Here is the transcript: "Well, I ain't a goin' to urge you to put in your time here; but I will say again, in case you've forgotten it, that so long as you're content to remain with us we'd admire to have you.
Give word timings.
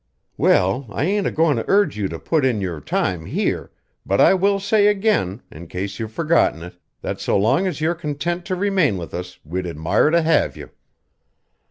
"Well, 0.35 0.87
I 0.89 1.03
ain't 1.03 1.27
a 1.27 1.31
goin' 1.31 1.57
to 1.57 1.65
urge 1.67 1.95
you 1.95 2.07
to 2.07 2.17
put 2.17 2.43
in 2.43 2.59
your 2.59 2.81
time 2.81 3.27
here; 3.27 3.69
but 4.03 4.19
I 4.19 4.33
will 4.33 4.59
say 4.59 4.87
again, 4.87 5.43
in 5.51 5.67
case 5.67 5.99
you've 5.99 6.11
forgotten 6.11 6.63
it, 6.63 6.75
that 7.03 7.21
so 7.21 7.37
long 7.37 7.67
as 7.67 7.81
you're 7.81 7.93
content 7.93 8.43
to 8.45 8.55
remain 8.55 8.97
with 8.97 9.13
us 9.13 9.37
we'd 9.45 9.67
admire 9.67 10.09
to 10.09 10.23
have 10.23 10.57
you. 10.57 10.71